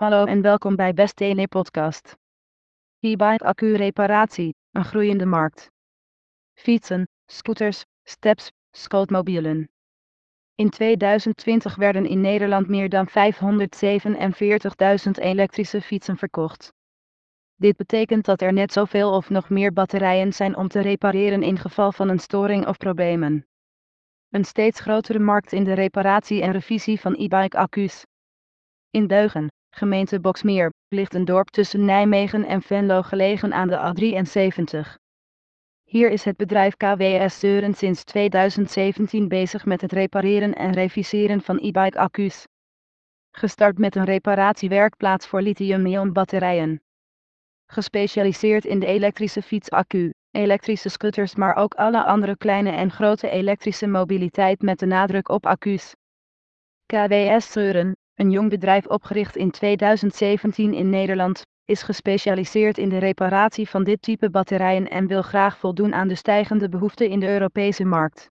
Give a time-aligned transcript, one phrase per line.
[0.00, 2.16] Hallo en welkom bij Best Tele Podcast.
[3.00, 5.70] E-bike accu reparatie, een groeiende markt.
[6.54, 9.70] Fietsen, scooters, steps, scootmobielen.
[10.54, 13.14] In 2020 werden in Nederland meer dan 547.000
[15.10, 16.72] elektrische fietsen verkocht.
[17.56, 21.58] Dit betekent dat er net zoveel of nog meer batterijen zijn om te repareren in
[21.58, 23.46] geval van een storing of problemen.
[24.30, 28.06] Een steeds grotere markt in de reparatie en revisie van e-bike accu's.
[28.90, 34.98] In Deugen, gemeente Boksmeer, ligt een dorp tussen Nijmegen en Venlo gelegen aan de A73.
[35.84, 41.56] Hier is het bedrijf KWS Seuren sinds 2017 bezig met het repareren en reviseren van
[41.56, 42.46] e-bike accu's.
[43.30, 46.80] Gestart met een reparatiewerkplaats voor lithium-ion batterijen.
[47.66, 53.86] Gespecialiseerd in de elektrische fietsaccu, elektrische scooters maar ook alle andere kleine en grote elektrische
[53.86, 55.94] mobiliteit met de nadruk op accu's.
[56.86, 63.68] KWS Seuren, een jong bedrijf opgericht in 2017 in Nederland, is gespecialiseerd in de reparatie
[63.68, 67.84] van dit type batterijen en wil graag voldoen aan de stijgende behoeften in de Europese
[67.84, 68.30] markt.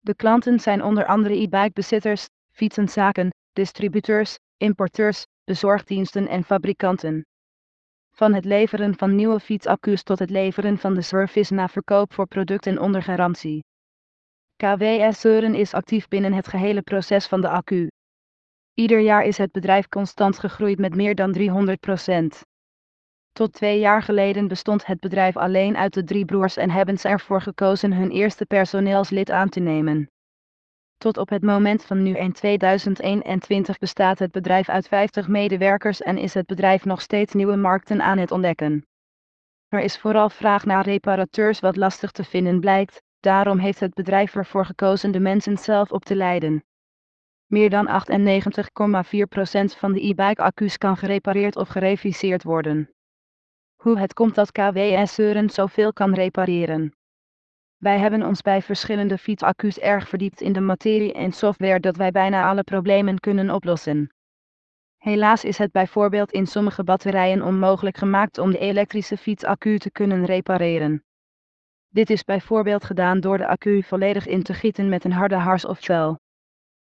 [0.00, 7.26] De klanten zijn onder andere e-bikebezitters, fietsenzaken, distributeurs, importeurs, bezorgdiensten en fabrikanten.
[8.10, 12.26] Van het leveren van nieuwe fietsaccu's tot het leveren van de service na verkoop voor
[12.26, 13.64] producten onder garantie.
[14.56, 17.88] KWS is actief binnen het gehele proces van de accu.
[18.76, 22.40] Ieder jaar is het bedrijf constant gegroeid met meer dan 300%
[23.32, 27.08] Tot twee jaar geleden bestond het bedrijf alleen uit de drie broers en hebben ze
[27.08, 30.10] ervoor gekozen hun eerste personeelslid aan te nemen.
[30.96, 36.18] Tot op het moment van nu in 2021 bestaat het bedrijf uit 50 medewerkers en
[36.18, 38.86] is het bedrijf nog steeds nieuwe markten aan het ontdekken.
[39.68, 44.34] Er is vooral vraag naar reparateurs wat lastig te vinden blijkt, daarom heeft het bedrijf
[44.34, 46.64] ervoor gekozen de mensen zelf op te leiden.
[47.46, 47.94] Meer dan 98,4%
[49.78, 52.90] van de e-bike accu's kan gerepareerd of gereviseerd worden.
[53.76, 56.96] Hoe het komt dat KWS Seuren zoveel kan repareren.
[57.76, 62.10] Wij hebben ons bij verschillende fietsaccu's erg verdiept in de materie en software dat wij
[62.10, 64.14] bijna alle problemen kunnen oplossen.
[64.96, 70.24] Helaas is het bijvoorbeeld in sommige batterijen onmogelijk gemaakt om de elektrische fietsaccu te kunnen
[70.24, 71.04] repareren.
[71.88, 75.64] Dit is bijvoorbeeld gedaan door de accu volledig in te gieten met een harde hars
[75.64, 76.18] of vel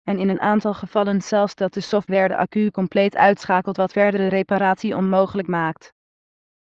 [0.08, 4.28] en in een aantal gevallen zelfs dat de software de accu compleet uitschakelt wat verdere
[4.28, 5.94] reparatie onmogelijk maakt.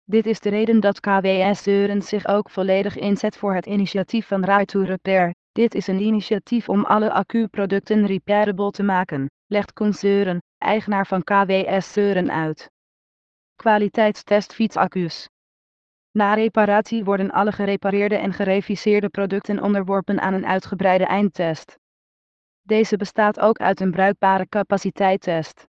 [0.03, 4.43] Dit is de reden dat KWS Deuren zich ook volledig inzet voor het initiatief van
[4.43, 5.33] Right to Repair.
[5.51, 9.93] Dit is een initiatief om alle accu-producten repairable te maken, legt Koen
[10.57, 12.71] eigenaar van KWS Deuren uit.
[13.55, 15.29] Kwaliteitstest fietsaccu's.
[16.11, 21.77] Na reparatie worden alle gerepareerde en gereviseerde producten onderworpen aan een uitgebreide eindtest.
[22.65, 25.67] Deze bestaat ook uit een bruikbare capaciteittest.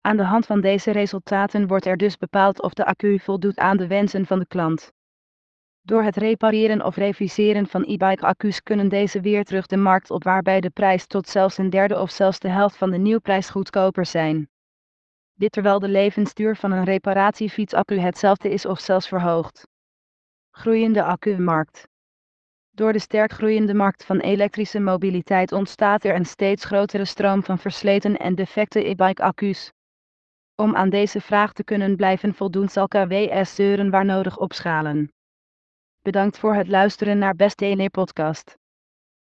[0.00, 3.76] Aan de hand van deze resultaten wordt er dus bepaald of de accu voldoet aan
[3.76, 4.92] de wensen van de klant.
[5.82, 10.24] Door het repareren of reviseren van e-bike accu's kunnen deze weer terug de markt op
[10.24, 14.06] waarbij de prijs tot zelfs een derde of zelfs de helft van de nieuwprijs goedkoper
[14.06, 14.48] zijn.
[15.32, 19.68] Dit terwijl de levensduur van een reparatiefietsaccu hetzelfde is of zelfs verhoogd.
[20.50, 21.88] Groeiende accu-markt.
[22.74, 27.58] Door de sterk groeiende markt van elektrische mobiliteit ontstaat er een steeds grotere stroom van
[27.58, 29.72] versleten en defecte e-bike accu's.
[30.54, 35.12] Om aan deze vraag te kunnen blijven voldoen zal KWS deuren waar nodig opschalen.
[36.02, 38.56] Bedankt voor het luisteren naar Best Ene podcast.